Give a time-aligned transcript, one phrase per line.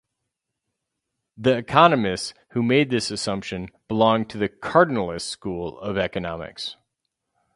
[1.37, 6.75] The economists who made this assumption belonged to the 'cardinalist school' of economics.